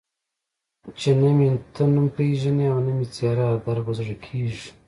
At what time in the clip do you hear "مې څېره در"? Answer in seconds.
2.97-3.77